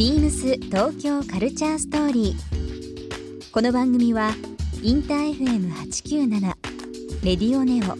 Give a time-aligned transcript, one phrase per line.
[0.00, 3.50] ビームス東京カルチャーストーリー。
[3.52, 4.30] この番組は
[4.82, 6.40] インター FM897
[7.22, 7.98] レディオネオ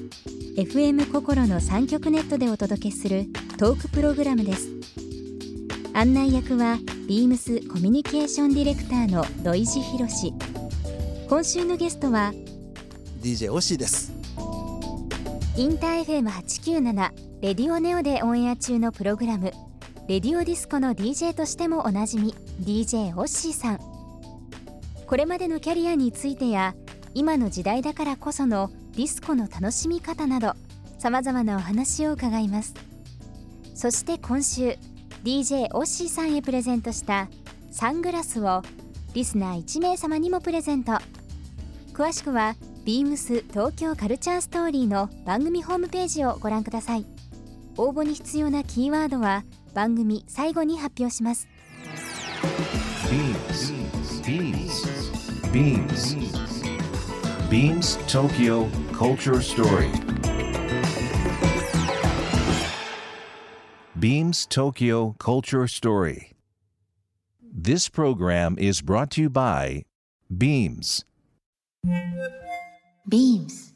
[0.59, 3.27] FM 心の三極ネットでお届けする
[3.59, 4.71] トークプログラムです。
[5.93, 10.33] 案内役はビームスコミュニケーションディレクターの土井博志。
[11.29, 12.33] 今週のゲストは
[13.21, 14.11] DJ オッシーです
[15.55, 17.11] インター FM897
[17.43, 19.53] RADIO NEO でオンエア中のプログラム
[20.11, 23.79] RADIO DISCO の DJ としてもおなじみ DJ オッシーさん。
[25.07, 26.75] これまでのキャリアについてや
[27.15, 30.55] 今の時代だからこそのディスコの楽しみ方など
[30.99, 32.75] さまざまなお話を伺います。
[33.77, 34.77] そして今週
[35.23, 37.29] DJ オッシーさんへプレゼントした
[37.71, 38.63] サングラスを
[39.15, 40.95] リスナー1名様にもプレゼント。
[41.93, 47.07] 詳しくはビームス東京カルチャーストーリーの番組ホームページをご覧ください。
[47.77, 51.49] 応募に必要なキーワードは番組最後に発表します
[53.11, 53.73] Beams.
[54.23, 55.01] Beams.
[55.51, 56.17] Beams.
[57.51, 59.91] Beams Tokyo Culture Story.
[63.99, 66.33] Beams Tokyo Culture Story.
[67.43, 69.83] This program is brought to you by
[70.33, 71.05] Beams.
[73.11, 73.75] Beams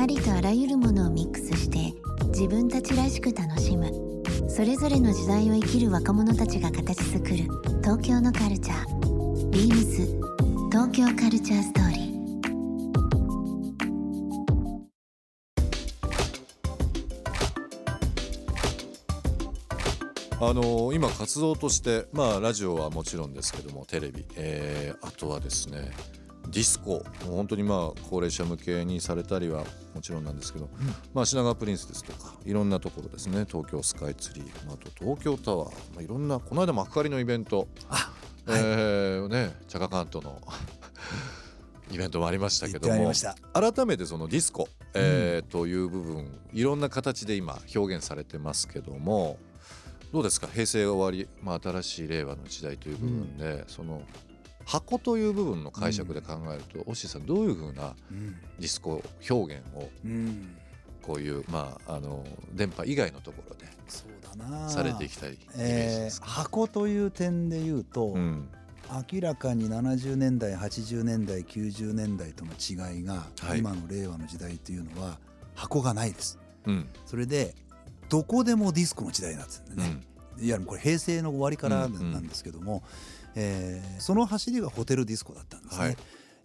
[0.00, 1.92] ありとあらゆるものをミックスして
[2.28, 4.09] 自分たちらしく楽しむ
[4.48, 7.36] それぞれの時代を生きる若者たちが形作る
[7.82, 9.00] 東京のカルチャー。
[9.50, 12.10] Beams 東京カルチャーストーリー。
[20.42, 25.90] あの今活動としてまあラジオはもちろんですけどもテレビ、えーあとはですね
[26.50, 27.02] ディスコ。
[27.26, 30.68] 本当にまあ高齢者向けにされたりはもちろんなんですけど、
[31.14, 33.44] まあ品川プリンスですとかいろんなところですね。
[33.48, 34.46] 東京スカイツリー。
[34.72, 37.68] あと東京タワー、まあ、いろんなこの間幕張のイベント。
[37.88, 38.12] あ
[38.48, 40.40] えーねチャカカントの
[41.92, 43.12] イベントもありましたけども。
[43.52, 49.38] 改めてそのディスコ、えーという部分いろんな形で今表現されてますけども
[50.12, 50.48] どうですか？
[50.48, 54.02] 平成が終わり、まあ、新しい令和の時代という部分で、その
[54.70, 58.30] 箱という部分の解釈で考えると、オッシーさんどういうふうなうん。
[58.30, 60.56] ディスコ表現をうん。
[61.02, 64.68] こういう、まあ、あの電波以外のところでそうだな。
[64.68, 68.48] されていきたいイメージえーですか、箱という点で言うと、うん。
[69.12, 73.58] 明らかに70年代80年代90年代との違いが、はい。
[73.58, 75.18] 今の令和の時代というのは
[75.56, 76.38] 箱がないです。
[76.66, 76.88] うん。
[77.06, 77.56] それで
[78.08, 80.02] どこでもディスコの時代なんですよね、
[80.38, 80.46] うん。
[80.46, 82.12] いわゆるこれ平成の終わりからうんうん。
[82.12, 82.84] なんですけども、
[83.34, 85.84] えーその走りがホテルディスコだったんですね。
[85.84, 85.96] はい。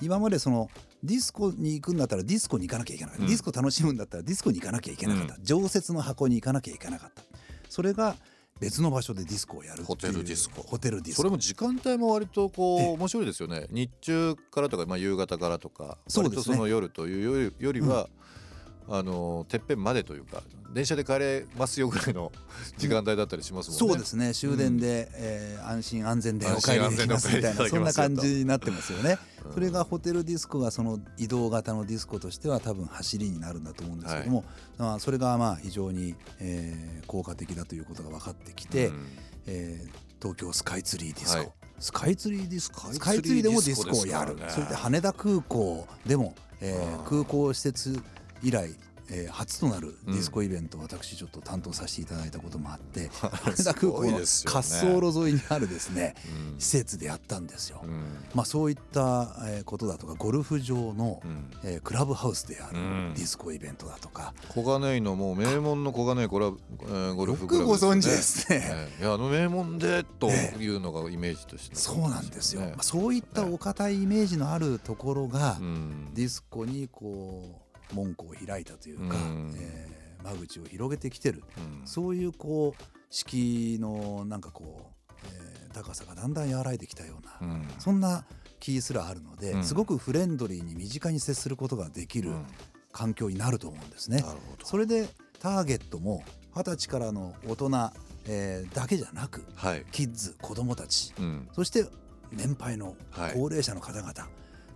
[0.01, 0.69] 今までその
[1.03, 3.29] ディスコに行くんだったらディスコに行かなきゃいけなかった、うん。
[3.29, 7.23] ディスコ楽しむんだったらディスコに行かなきゃいけなかった、常設の箱に行かなきゃいけなかった。
[7.69, 8.15] それが
[8.59, 10.63] 別の場所でディスコをやるホテルディスコ。
[10.63, 11.21] ホテルディスコ。
[11.21, 12.87] それも時間帯も割とこうええ。
[12.93, 13.67] 面白いですよね。
[13.69, 16.55] 日中からとか、まあ、夕方からとかそうですね。
[16.55, 18.09] その夜というよりよりは、
[18.87, 22.31] あのてっぺんまでというか電車で帰れますよぐらいの
[22.77, 23.93] 時間帯だったりしますもんね。
[23.93, 24.33] そうですね。
[24.33, 27.35] 終電で、えー安心安全でお帰りできます。
[27.35, 29.17] みたいなそんな感じになってますよね。
[29.45, 29.53] うん。
[29.53, 34.43] それがホテルディスコがその移動型のディスコとしては多分走りになるんだと思うんですけども、
[34.77, 39.07] まあ、それがまあ非常に、えー効果的だということが分かってきて、うん。
[39.47, 39.89] えー
[40.21, 41.51] 東京スカイツリーディスコ、はい。
[41.79, 42.81] スカイツリーディスコ？
[42.87, 44.35] ススカイツリーでもディスコをやる。
[44.35, 47.03] ねそれで羽田空港でも、えー。
[47.03, 48.01] 空港施設
[48.43, 48.69] 以来
[49.09, 56.15] えー初となるディスコイベントを私ちょっと担当させていただいたこともあって、 羽田空港の滑走路沿いにあるですね
[56.53, 56.59] うん。
[56.59, 57.81] 施設でやったんですよ。
[57.83, 58.03] うん。
[58.33, 61.51] まあ、そういったえーことだとかゴルフ場の、うん。
[61.63, 63.13] えークラブハウスであるうん。
[63.15, 68.67] ディスコイベントだとか、小金井のもう名門の小金井コラボ、えーゴルフクラブよくご存知よですね。
[68.71, 72.71] ええいやあの名門でというのがイメージとして、そうなんですよ、ね。
[72.71, 76.09] まあ、そういったお堅いイメージのあるところが、うん。
[76.15, 79.53] ディスコにこう門戸を開いたというか、うん。
[79.57, 81.43] えー間口を広げてきてる、
[81.81, 81.87] うん。
[81.87, 87.67] そういうこう敷居のなんかこう、えー高さがだんだん和らいできたような、うん。
[87.79, 88.25] そんな
[88.59, 89.63] 気すらあるので、うん。
[89.63, 92.45] すごくフレンドリーに身近に接することができるうん。
[92.91, 94.23] 環境になると思うんですね。
[94.63, 95.09] それで
[95.39, 96.23] ターゲットも
[96.55, 97.91] 二十歳からの大人、
[98.27, 101.47] えーだけじゃなくはい、キッズ子供たちうん。
[101.51, 101.85] そして
[102.31, 104.13] 年配のはい高齢者の方々、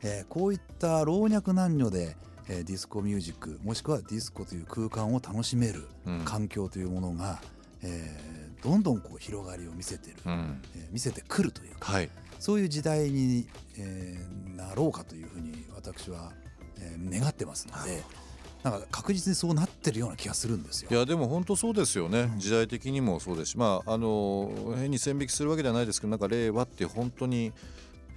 [0.03, 2.17] えーこういった老若男女で、
[2.49, 6.21] えーディスコミュージックもしくはディスコという空間を楽しめるうん。
[6.25, 7.39] 環境というものが、
[7.83, 10.61] えーどんどんこう広がりを見せてる、うん。
[10.75, 12.09] えー見せてくるというかはい。
[12.39, 13.47] そういう時代に、
[13.77, 16.33] えーなろうかというふうに私は、
[16.77, 18.03] えー願ってますので、
[18.63, 20.89] なんか確実にそうなってるような気がするんですよ。
[20.91, 22.39] いやでも本当そうですよね、うん。
[22.39, 27.53] 時代的にもそうですしまああの変に線引きするわけではないですけどなんか令和って本当に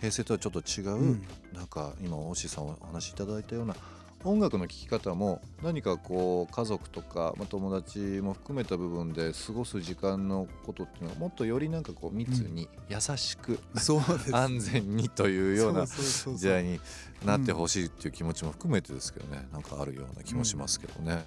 [0.00, 1.22] 平成とはちょっと違う、うん。
[1.52, 3.76] なんか今大石さんお話しいただいたような
[4.24, 14.36] 音楽の聴き方も何かこう家族とか、まあ、友達も含めた部分で過ごす時間のことっていうのはもっとよりなんかこう密に優しく、そうです。
[14.36, 16.80] 安全にというような時代に
[17.24, 21.26] なってほしいっていう気持ちも含めてですけどねなんかあるような気もしますけどね。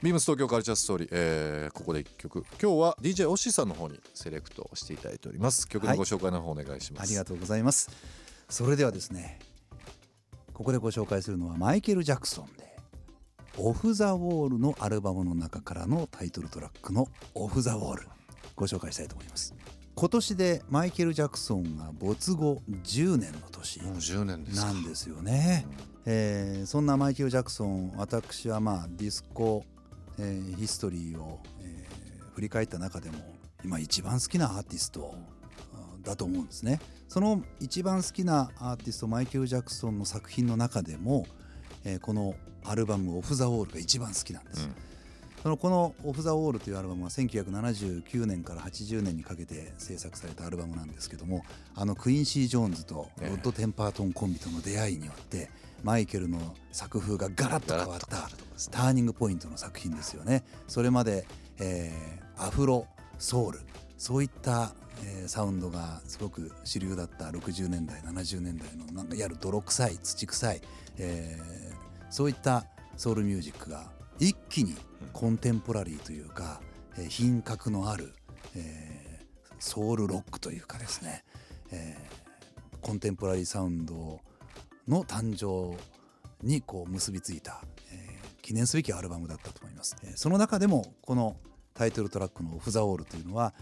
[0.00, 2.44] ビームス東京カルチャーストーリー、えーここで一曲。
[2.62, 5.68] 今日は DJ オッシーさんの方にセレクトをしていただいております。
[5.68, 7.90] 曲のご紹介の方お願いします、ありがとうございます。
[8.48, 9.38] それではですね
[10.58, 12.76] ここでご紹介するのはマイケル・ジャクソンで
[13.58, 18.08] 「オフ・ザ・ウォール」のアルバムの中からのタイトルトラックの「オフ・ザ・ウォール」
[18.56, 19.54] ご紹介したいと思います。
[19.94, 23.82] 今年でマイケル・ジャクソンが没後10年の年。
[23.82, 24.66] もう10年ですか。
[24.66, 25.64] なんですよね、
[26.06, 29.64] えーそんなマイケル・ジャクソン私はまあディスコ、
[30.18, 33.18] えーヒストリーを、えー振り返った中でも
[33.64, 35.14] 今一番好きなアーティスト
[35.94, 41.26] うんだと思うんですねその一番好きなアーティストマイケル・ジャクソンの作品の中でも、
[41.84, 42.34] えーこの
[42.64, 44.74] アルバム「オフ・ザ・ウォール」が一番好きなんです、うん。
[45.42, 51.44] そのこの「オフ・ザ・ウォール」というアルバムは1979年から80年にかけて制作されたアルバムなんですけども
[51.74, 55.50] あのクインシー・ジョーンズとロッド・テンパートンコンビとの出会いによって
[55.82, 58.28] マイケルの作風がガラッと変わった
[58.70, 60.44] ターニングポイントの作品ですよね。
[60.66, 61.26] それまで、
[61.58, 62.86] えーアフロ
[63.18, 63.58] ソウル
[63.98, 64.72] そういった、
[65.04, 70.60] えーサウンドがすごく主流だった60年代70年代のなんかいわゆる泥臭い土臭い、
[70.98, 71.78] えー
[72.10, 72.64] そういった
[72.96, 74.74] ソウルミュージックが一気に
[75.12, 76.62] コンテンポラリーというか、
[76.96, 78.14] えー品格のある、
[78.56, 81.24] えーソウルロックというかですね、
[81.70, 84.20] えーコンテンポラリーサウンド
[84.86, 85.76] の誕生
[86.46, 87.60] にこう結びついた、
[87.92, 88.08] えー
[88.40, 91.36] 記念すべきアルバムだったと思います、えーその中でもこの
[91.74, 93.52] タイトルトラックの「オフ・ザ・オール」というのは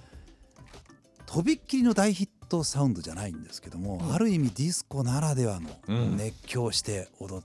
[1.37, 6.17] とびっきりの大ヒットサウンドじゃないんですけども、ある意味ディスコならではのうん。
[6.17, 7.45] 熱狂して踊っ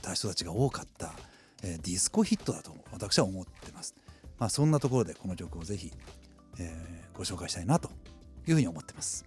[0.00, 1.12] た人たちが多かった、
[1.64, 3.96] えーディスコヒットだと私は思ってます、
[4.38, 5.92] まあ、そんなところでこの曲をぜひ、
[6.60, 7.88] えーご紹介したいなと
[8.46, 9.26] いうふうに思ってます。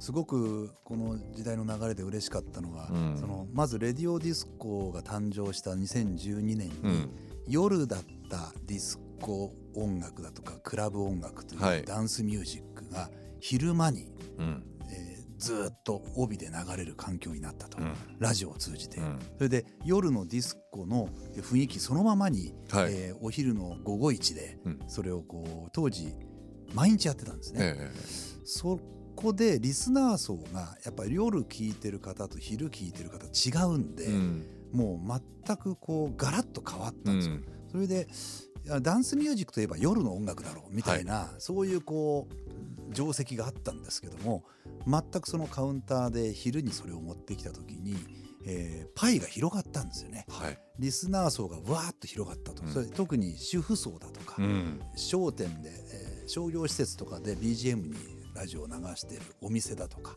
[0.00, 3.16] すごくこの時代の流れで嬉しかったのは、うん。
[3.16, 7.10] そのまず RADIO DISCO が誕生した2012年に、うん。
[7.46, 11.78] 夜だったディスコ音楽だとかクラブ音楽とはい。
[11.80, 13.10] いうダンスミュージックが
[13.40, 14.62] 昼間に、うん。
[14.90, 17.92] えーずーっと帯で流れる環境になったと、うん。
[18.18, 19.18] ラジオを通じて、うん。
[19.36, 22.92] それで夜のディスコの雰囲気そのままに、はい。
[22.94, 24.78] えーお昼の午後一でうん。
[24.86, 26.14] それをこう当時
[26.72, 27.58] 毎日やってたんですね。
[27.76, 27.90] え
[28.44, 28.80] そ
[29.16, 34.08] こでリスナー層がやっぱり夜聞いてる方と昼聞いてる方違うんで、
[34.72, 37.34] もう全くこうガラッと変わったんですよ。
[37.34, 37.44] うん。
[37.70, 38.08] それで
[38.80, 42.28] ダンスミュージックといえば夜の音楽だろうみたいな、そういうこ
[42.90, 44.44] う定石があったんですけども
[44.86, 47.96] 全くそのカウンターで昼にそれを持ってきた時に、
[48.46, 50.24] えーパイが広がったんですよね。
[50.28, 50.58] はい。
[50.78, 52.68] リスナー層がわーっと広がったと、うん。
[52.72, 54.80] それ特に主婦層だとか、うん。
[54.96, 57.94] 商店で、えー商業施設とかで BGM に
[58.34, 60.16] ラジオを流しているお店だとか、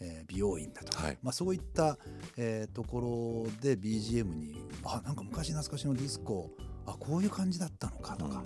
[0.00, 1.18] えー美容院だとか、はい。
[1.22, 1.98] まあ、そういった、
[2.36, 6.50] えーところで BGM にあなんか昔懐かしのディスコ
[6.86, 8.42] あこういう感じだったのかとか、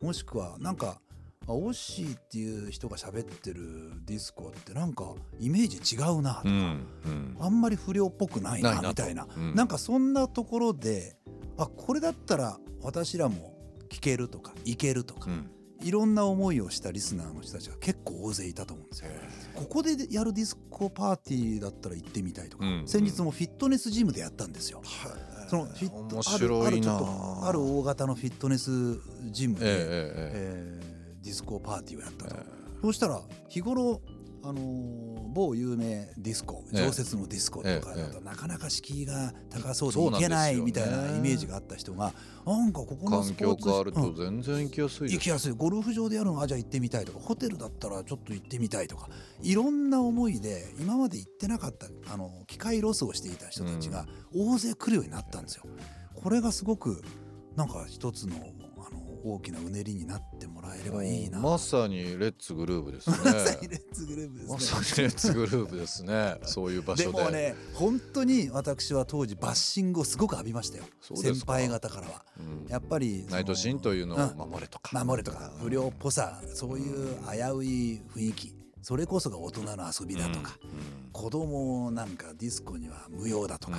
[0.00, 1.00] もしくはなんか
[1.46, 7.36] あオッシーっていう人が喋ってるディスコってなんかイメージ違うなとか、うんうん。
[7.40, 9.54] あんまり不良っぽくないなみたいな、うん。
[9.54, 11.16] なんかそんなところで
[11.56, 13.54] あこれだったら私らも
[13.88, 15.50] 聞けるとかいけるとか、うん。
[15.82, 19.10] いろんな思いをしたリスナーの人たちが結構大勢いたと思うんですよ。
[19.54, 24.82] ここでやるディスコパーティーだったら行ってみたいとか、うん先日もフィットネスジムでやったんですよ。
[25.50, 28.70] そのフィット面あるあるある大型のフィットネス
[29.32, 30.30] ジムで、えええ。
[30.34, 30.90] えー
[31.22, 32.36] ディスコパーティーをやったと、
[32.80, 34.00] そうしたら日頃
[34.42, 36.84] あのー某有名ディスコええ。
[36.86, 42.12] 常設のディスコとかだと、ええなかなか敷居が高そうでいけないみたいなイメージがあった人が
[42.44, 44.14] なんかここのス環ポーツ境変わるとうん。
[44.16, 45.14] 全然行きやすいです。
[45.14, 45.52] 行きやすい。
[45.52, 49.08] ゴルフ場でやるのあじゃあ行ってみたいとかホテルだったらちょっと行ってみたいとか
[49.42, 55.64] いろんな思いで今まで行ってなかったあの機会ロスをしていた人たちが大勢来るようになったんですよ。
[56.14, 57.02] これがすごく
[57.56, 58.34] なんか一つの
[59.24, 61.38] 大きなうねりになってもらえればいいな。
[61.38, 63.16] まさにレッツグルーブですね。
[63.24, 64.64] まさにレッツグループですまね。
[64.64, 66.36] さにレッツグループですね。
[66.44, 67.22] そういう場で所で。
[67.24, 70.84] もね本当に私は当時バッシングをすごく浴びましたよ。
[71.00, 72.24] 先輩方からは。
[72.38, 72.66] うん。
[72.68, 75.04] やっぱりナイトシーンというのを守れとか。
[75.04, 78.60] 守れとか不良っぽさそういう危うい雰囲気。
[78.82, 80.56] それこそが大人の遊びだとか、
[81.12, 83.78] 子供なんかディスコには無用だとか、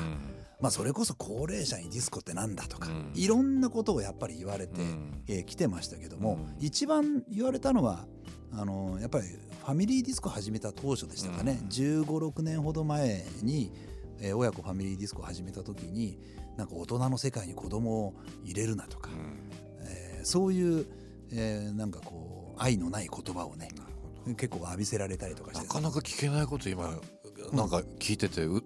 [0.62, 3.12] まあ、それこそ高齢者にディスコってなんだとか、うん。
[3.16, 5.24] いろんなことをやっぱり言われて、うん。
[5.28, 6.66] えー来てましたけども、うん。
[6.66, 8.06] 一番言われたのは
[8.54, 11.68] あのやっぱりファミリーディスコ始めた当初でしたかね、うん。
[11.68, 13.72] 1 5 6年ほど前に、
[14.20, 16.20] えー親子ファミリーディスコ始めた時に
[16.58, 18.14] なんか大人の世界に子供を
[18.44, 19.10] 入れるなとか、
[19.80, 20.86] えーそういう、
[21.32, 23.70] えーなんかこう愛のない言葉をね
[24.38, 25.66] 結構浴びせられたりとかして。
[25.66, 27.00] なかなか聞けないこと今
[27.52, 28.62] なんか聞いてて、う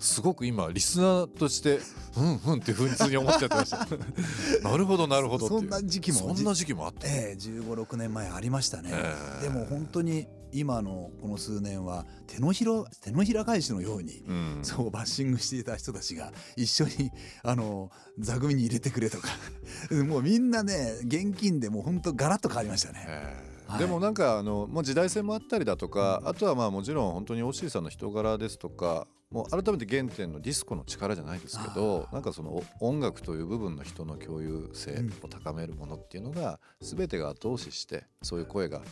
[0.00, 1.78] すごく今リスナーとして
[2.16, 3.86] うんうんって普通に思っちゃってました。
[4.68, 9.42] なるほどなるほどそんな時期もそんな時期もあった、ええ1 5 6年前ありましたね、ええ。
[9.44, 14.58] でも本当に今のこの数年は手のひら手のひら返しのように、うん。
[14.62, 17.12] そうバッシングしていた人たちが一緒に
[17.44, 19.28] あの座組に入れてくれとか。
[20.04, 23.04] もうみんなね現金でもう本当ガラッと変わりましたね。
[23.06, 32.50] ええはいでもなんかあの、まあ、時代性もあったりだとか、あとはまあもちろん本当にオッシーさんの人柄ですとかもう改めて原点のディスコの力じゃないですけどなんかその
[32.80, 38.82] お音楽という部分の人の共有性を高めるものっていうのが全てが後押ししてそういう声が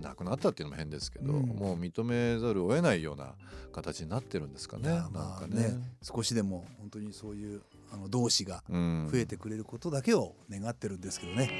[0.00, 3.34] なくなったっていうのも変ですけど、うんもう認めざるを得ないような
[3.72, 5.02] 形になってるんですかね。
[5.12, 7.60] まあかね少しでも本当にそういう
[7.92, 11.50] あの同志がうん増えてくれることだけを願ってるんですけどね。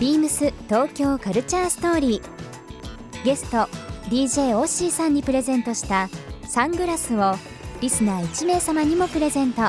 [0.00, 3.22] ビームス東京カルチャーストーリー。
[3.22, 3.68] ゲスト
[4.08, 6.08] DJ オッシーさんにプレゼントした
[6.48, 7.34] サングラスを
[7.82, 9.60] リスナー1名様にもプレゼント。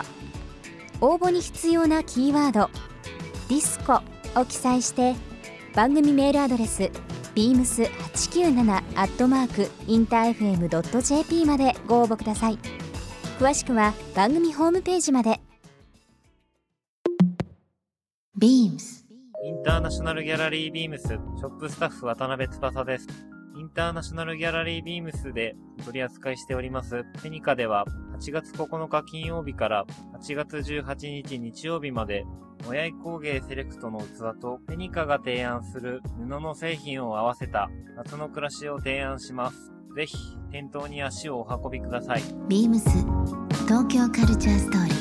[1.02, 2.70] 応募に必要なキーワード
[3.50, 4.00] 「ディスコ」
[4.40, 5.16] を記載して
[5.76, 6.90] 番組メールアドレス
[7.36, 12.60] beams897 アットマークインター FM.jp までご応募ください。
[13.38, 15.42] 詳しくは番組ホームページまで。
[18.40, 19.01] BEAMS
[19.44, 23.08] インターナショナルギャラリービームスショップスタッフ渡辺翼です。
[23.58, 27.86] インターナショナルギャラリービームスで取り扱いしておりますペニカでは
[28.20, 29.86] 8月9日金曜日から
[30.20, 32.24] 8月18日日曜日まで
[32.68, 39.72] 親井工芸セレクトの器とペニカが提案する布の製品を合わせた夏の暮らしを提案します。
[39.96, 40.16] ぜひ
[40.52, 42.22] 店頭に足をお運びください。
[42.48, 42.80] BEAMS
[43.66, 45.01] 東京カルチャーストーリー